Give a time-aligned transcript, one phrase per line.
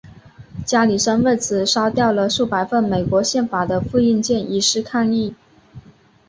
[0.65, 5.35] 加里森为此烧掉了数百份美国宪法的复印件以示抗议。